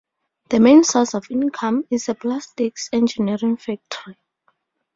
The 0.49 0.59
main 0.59 0.83
source 0.83 1.13
of 1.13 1.29
income 1.29 1.85
is 1.91 2.09
a 2.09 2.15
plastics 2.15 2.89
engineering 2.91 3.55
factory. 3.57 4.17